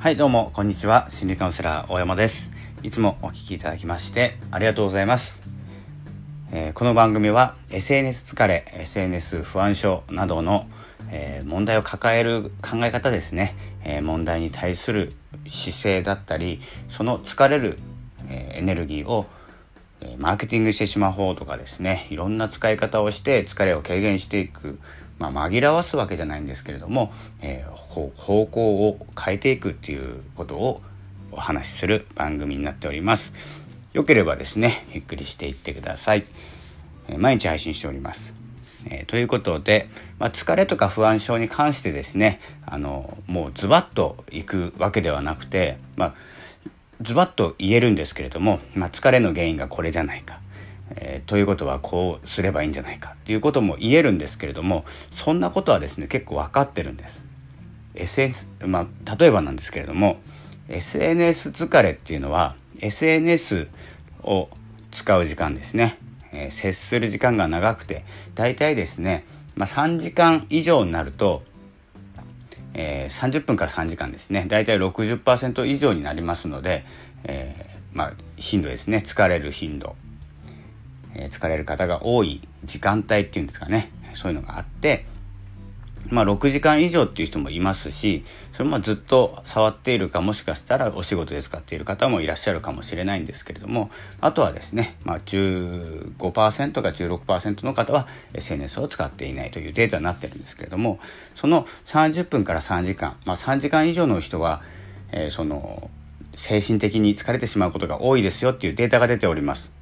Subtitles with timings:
[0.00, 1.08] はいどうもこんにちは。
[1.10, 2.50] 心理カウンセラー大山です。
[2.82, 5.42] いつもお聞きいただきましてありがとうございます、
[6.52, 10.66] えー、この番組は SNS 疲れ SNS 不安症などの、
[11.10, 15.12] えー、問題を抱える考え方ですね、えー、問題に対する
[15.46, 17.78] 姿勢だったりその疲れる、
[18.26, 19.26] えエネルギーを
[20.16, 22.06] マーケティングしてしまう方とかですね。
[22.08, 24.78] いろんな使い方をして疲れを軽減していく。
[25.20, 30.82] まあ、紛らわすわけじゃないんですけれども、えー、方向を変えていくっていうことを
[31.30, 33.32] お話しする番組になっております。
[33.92, 36.24] よければですね、ゆっくりしていってください。
[37.08, 38.32] えー、毎日配信しております。
[38.86, 46.14] えー、ということで、まあ、疲れとか不安症に関してですねあのもうズバッといくわけではなくて、まあ、
[47.02, 50.40] ズバッと言えるんですけれども、まあ、疲れの原因がこれじゃないか
[50.96, 57.22] えー、ということはこうすればいいんじゃないかっていうことも言えるんですけれどもそんなことはですね結構分かってるんです。
[57.94, 60.18] SNS まあ、例えばなんですけれども
[60.68, 63.68] SNS 疲れっていうのは SNS
[64.22, 64.48] を
[64.92, 65.98] 使う時間ですね、
[66.32, 68.04] えー、接する時間が長くて
[68.34, 71.42] 大体ですね、まあ、3時間以上になると、
[72.74, 74.46] えー、30分から3時間ですね。
[74.48, 76.84] 大体60%以上になりますので、
[77.24, 79.02] えー、まあ、頻度ですね。
[79.04, 79.96] 疲れる頻度。
[81.14, 85.06] え、疲れる方が多い時間帯っていうんですかねそういうのがあって
[86.08, 101.00] まあ6時間以上っていう人もいますしそれもずっと触っているかもしかしたらお仕事で使っている方もいらっしゃるかもしれないんですけれどもあとはですね、まあ15%か16%の方は SNS を使っていないというデータになってるんですけれども
[101.36, 104.62] その30分から3時間、まあ、3時間以上の人は、
[105.12, 105.90] えー、その
[106.34, 109.79] 精神的に疲れてしまうことが多いですよっていうデータが出ております。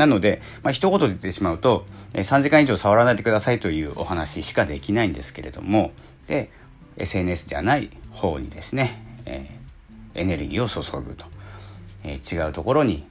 [0.00, 1.84] なので、まあ、一言で言ってしまうと、
[2.14, 5.92] え3時間以上触らないでくださいというお話しかできないんですけれども
[6.26, 6.50] で
[6.96, 11.26] SNS じゃない方にですね、えー、エネルギーを注ぐと、
[12.02, 13.06] えー、違うところに、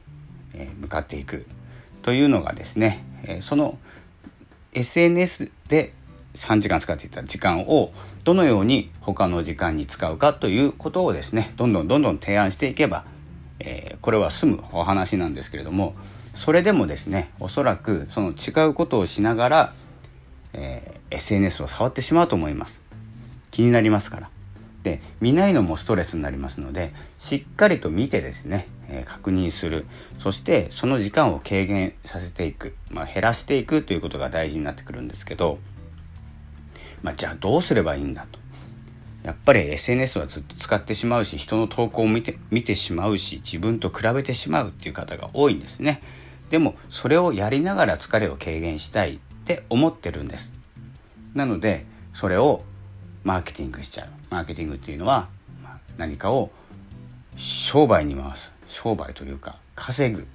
[0.55, 1.45] え向かっていく
[2.01, 3.77] というのがですね、えその
[4.73, 5.93] SNS で
[6.33, 7.91] 3時間使っていた時間を
[8.23, 13.05] どのように他の時間に使うかということをですねどんどんどんどん提案していけば、
[13.59, 15.93] えー、これは済むお話なんですけれども
[16.39, 19.73] それでもですねおそらくその違うことをしながら、
[20.53, 22.79] えー、SNS を触ってしまうと思います。
[23.51, 24.29] 気になりますから。
[24.81, 29.85] で見ないのもストレスになりますのでしっかりと見てですね、えー、確認する。
[30.19, 35.59] そしてその時間を軽減させていく、まあ、減らしていくということが大事になってくるんですけど、
[37.03, 38.39] まあ、じゃあどうすればいいんだと。
[39.23, 46.01] やっぱり SNS はずっと使ってしまうし人の投稿を見て見てしまうし自分と比べてしまうっていう方が多いんですね。
[46.49, 50.51] でもそれをやりながら疲れを軽減したいって思ってるんです。
[51.33, 52.63] なのでそれを
[53.23, 54.07] マーケティングしちゃう。
[54.29, 55.27] マーケティングっていうのは
[55.97, 56.51] 何かを
[57.37, 58.51] 商売に回す。
[58.67, 60.27] 商売というか稼ぐ、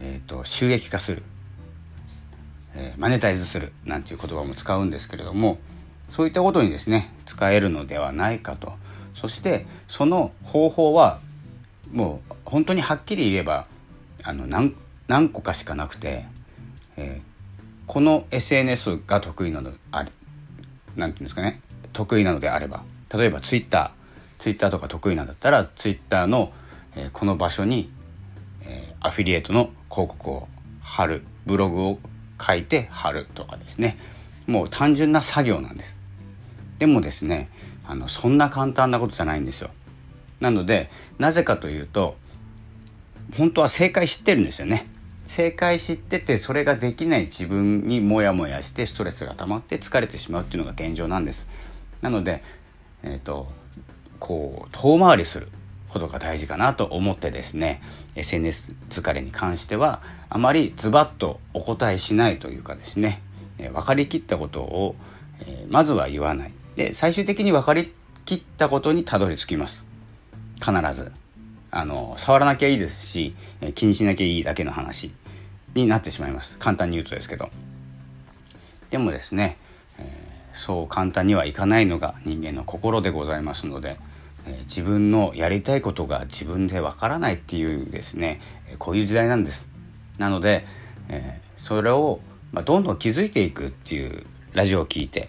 [0.00, 1.22] えーと、収益化する、
[2.74, 3.72] えー、マネタイズする。
[3.84, 5.58] なんていう言葉も使うんですけれども
[6.08, 8.72] そういったことにですね使えるのではないかと。
[9.14, 11.20] そしてその方法は
[11.92, 13.66] もう本当にはっきり言えば
[14.22, 14.74] あの何
[15.08, 16.24] 何個かしかなくて、
[16.96, 20.10] えー、この SNS が得意なのあれ
[20.96, 21.60] なんていうんですかね
[21.92, 22.82] 得意なのであれば
[23.12, 23.92] 例えば Twitter
[24.38, 26.52] Twitter とか得意なんだったら Twitter の、
[26.96, 27.90] えー、この場所に、
[28.62, 30.48] えー、アフィリエイトの広告を
[30.82, 31.98] 貼るブログを
[32.44, 33.98] 書いて貼るとかですね。
[34.46, 35.98] もう単純な作業なんです。
[36.78, 37.48] でもですね
[37.86, 39.70] あのそんな簡単なことじゃないんですよ。
[40.40, 42.16] なのでなぜかというと
[43.36, 44.86] 本当は正解知ってるんですよね。
[45.26, 51.48] 正解知っててそれができない自分にモヤモヤしてストレスが溜まって疲れてしまうっていうのが現状なんです。
[52.02, 52.42] なので
[53.02, 53.48] えっ、ー、と
[54.20, 55.48] こう遠回りする
[55.88, 57.82] ことが大事かなと思ってですね
[58.16, 63.22] SNS 疲れに関してはあまりズバッとお答えしないというかですね、
[63.58, 64.96] えー、分かりきったことを、
[65.40, 66.52] えー、まずは言わない。
[66.76, 67.92] で最終的に分かり
[68.24, 69.86] きったことにたどり着きます。
[70.56, 71.12] 必ず。
[71.70, 73.34] あの触らなきゃいいですし
[73.74, 75.12] 気にしなきゃいいだけの話。
[75.74, 76.56] になってしまいます。
[76.58, 77.50] 簡単に言うとですけど。
[78.90, 79.58] でもですね、
[79.98, 83.98] えー、そう簡単にはいかないのが人間の心でございますので、
[84.46, 88.40] えー、自分のやりたいことが自分でわからないっていうですね
[88.78, 89.68] こういう時代なんです。
[90.18, 90.64] なので、
[91.08, 92.20] えー、それを、
[92.52, 95.28] まあ、どんどん気づいていくっていうラジオを聞いて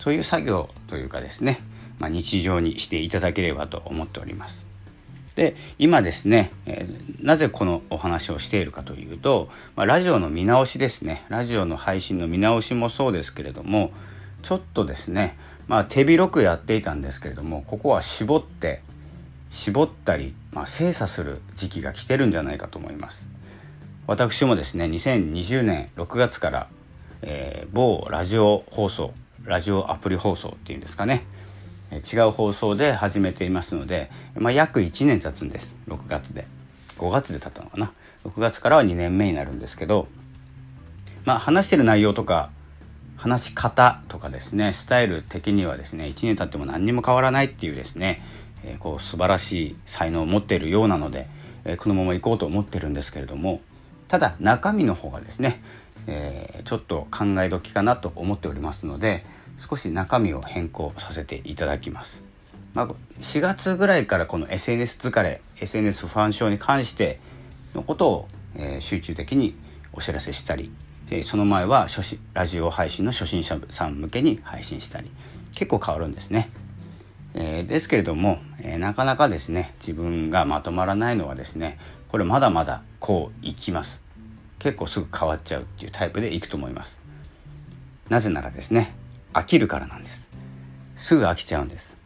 [0.00, 1.60] そういう作業というかですね、
[1.98, 4.67] まあ、日常にしていただければと思っております。
[5.38, 11.24] で今ですね、えー、なぜこのお話をしているかというと、まあ、ラジオの見直しですね。
[11.28, 13.92] ラジオの配信の見直しもそうですけれども
[14.42, 15.38] ちょっとですね
[15.68, 18.82] まあ手広くやっていたんですけれどもここは絞って
[19.52, 23.24] 絞ったり、まあ、精査する時期が来てるんじゃないかと思います。
[24.08, 26.68] 私もですね2020年6月から、
[27.22, 29.14] えー、某ラジオ放送
[29.44, 31.22] ラジオアプリ放送っていうんですかね。
[31.98, 35.76] 違う放送で始めていますので、まあ、約1年経つんです。
[35.88, 36.46] 6月で。
[36.98, 37.92] 5月で経ったのかな。
[38.24, 40.08] 6月からは2年目になるんですけど
[41.24, 42.50] まあ話してる内容とか
[43.16, 48.22] 話し方とかですねスタイル的にはですね1年経っても何にも変わらないっていうですね、
[48.64, 51.26] えー、こう素晴らしい才能を持っているようなので、
[51.64, 53.60] えー、このまま行こうと思ってるんですけれども
[54.08, 55.62] ただ中身の方がですね、
[56.06, 59.26] えー、ちょっと考え時かなと思っておりますので
[59.68, 62.22] 少し中身を変更させていただきます。
[62.74, 62.88] まあ、
[63.20, 67.18] 4月ぐらいからこの SNS 疲れ SNS 不安症に関して
[67.74, 69.56] のことを、えー、集中的に
[69.92, 70.70] お知らせしたり、
[71.10, 75.10] えー、その前は初心ラジオ配信の初心者さん向けに配信したり
[75.54, 76.50] 結構変わるんですね。
[77.34, 81.78] えー、ですけれども、え、なかなかですね自分がまとまらないのはですね
[82.08, 84.00] これまだまだこういきます
[84.58, 86.98] 結構すぐ変わっちゃうっていうタイプでいくと思います
[88.08, 88.94] なぜならですね
[89.32, 90.28] 飽きるからなんです。
[90.96, 91.96] すぐ飽きちゃうんです。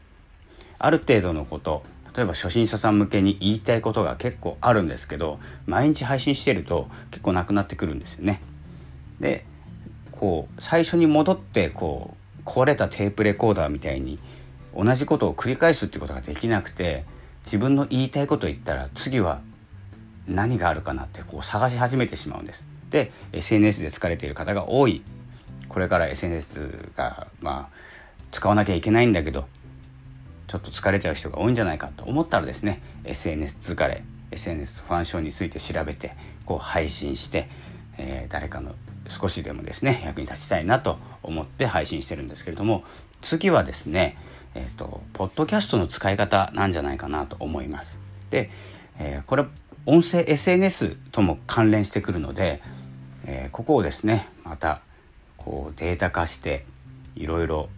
[0.79, 1.85] ある程度のこと
[2.17, 8.43] 例えば初心者さん向けに言いたいことが結構あるんですけど毎日配信してると結構なくなってくるんですよね。
[9.21, 9.45] で
[10.11, 14.19] こう最初に戻ってこう壊れたテープレコーダーみたいに
[14.77, 17.05] 同じことを繰り返すっていうことができなくて
[17.45, 19.41] 自分の言いたいことを言ったら次は
[20.27, 22.65] 何があるかなってこう探し始めてしまうんです。
[22.91, 25.03] で SNS で疲れている方が多い。
[25.73, 27.77] これから SNS がまあ
[28.31, 29.47] 使わなきゃいけないんだけど
[30.47, 36.13] ちょっと疲れちゃう人が多いんじゃないかと思ったらですね SNS 疲れ SNS ファン症について調べて
[36.45, 37.49] こう配信して、
[37.97, 38.75] えー、誰かの
[39.09, 42.85] 少しでもですね役に立ちたいなと思って配信してるんですけれども
[43.23, 44.19] 次はですね
[44.55, 47.99] えっ、ー、とポッドキャストの使い方なんじゃないかなと思います。
[48.29, 48.51] で、
[48.99, 49.45] えー、これ
[49.87, 52.63] 音声 SNS とも関連してくるので、
[53.25, 54.83] えここをですねまた
[55.45, 56.65] こうデータ化して
[57.15, 57.69] いろいろ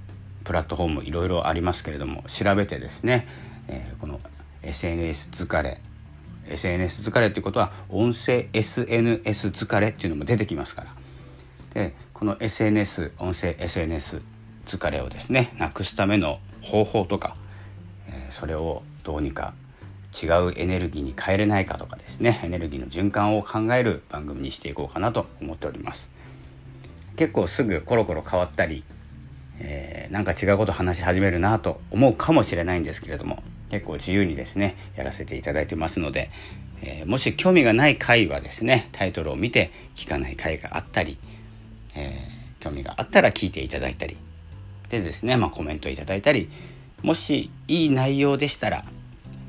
[0.44, 3.26] プラットフォームいろいろありますけれども調べてですね、
[3.68, 4.20] えー、この
[4.62, 5.80] SNS 疲れ
[6.46, 10.94] SNS 疲れっていうことは音声 SNS 疲れっていうのも出てきますから
[11.72, 14.22] でこの SNS 音声 SNS
[14.66, 17.36] 疲れをですねなくすための方法とか、
[18.08, 19.54] えー、それをどうにか
[20.22, 26.08] 違うエネルギーに変えれないかとかですねエネルギーの循環を考える番組にしていこうかなと思っております。
[27.16, 28.84] 結構すぐコロコロ変わったり、
[29.60, 36.30] えー、なんか違うこと話し始めるなと思うかもしれないんですけれども結構自由にですねやらせていただいてますので、
[36.82, 41.18] えー、もし興味がない回はですねタイトルを見て聞かない回があったり、
[41.94, 44.16] えー、興味があったら聞いていただいたり
[44.90, 46.50] でですね、まあ、コメントいただいたり
[47.02, 48.84] もしいい内容でしたら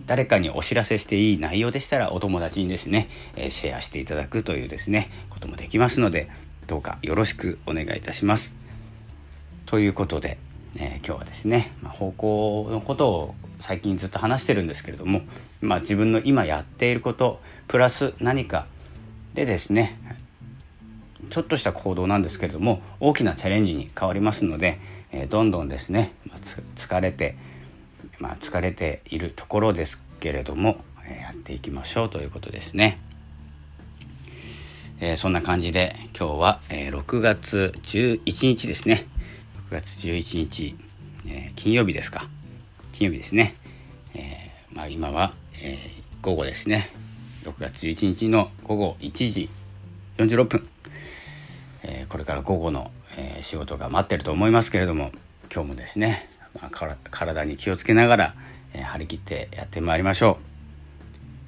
[0.05, 6.29] 誰かにお知らせしていい内容でしたらお友達にですね、えシェアしていただくというですねこともできますので
[6.67, 8.55] どうかよろしくお願いいたします。
[9.65, 10.37] ということで、
[10.77, 15.21] えー、今日はですね、まあ、方向のことを最近ずっと話してるんですけれども、
[15.61, 18.67] まあ、自分の今やっていることプラス何か
[19.33, 19.99] でですね
[21.29, 24.79] ちょっとした行動なんですけれども大きなチャレンジに変わりますので、
[25.11, 26.37] えー、どんどんですね、まあ、
[26.75, 27.35] 疲れて、
[28.19, 32.99] まあ、疲れているところですけれども、えー、やっていきましょうということですね。
[35.01, 39.07] えー、そんな感じで今日は、えー、6月11日ですね。
[39.69, 40.77] 6月11日、
[41.27, 42.29] えー、金曜日ですか。
[42.93, 43.55] 金曜日ですね、
[44.13, 46.91] えまあ、今は、え午後ですね。
[47.43, 49.49] 6月11日の午後1時
[50.17, 50.69] 46分、
[51.83, 55.11] えこれから午後の、え仕事が待ってると思いますけれども
[55.53, 56.29] 今日もですね、
[56.61, 58.35] まあ、体に気をつけながら、
[58.73, 60.39] え張り切ってやってまいりましょ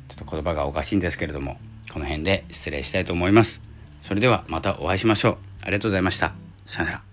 [0.09, 0.13] う。
[0.13, 1.57] ちょっと言葉がおかしいんですけれども
[1.97, 3.59] この辺で失礼したいと思います。
[4.03, 5.37] それではまたお会いしましょう。
[5.61, 6.35] ありがとうございました。
[6.67, 7.06] さよなら。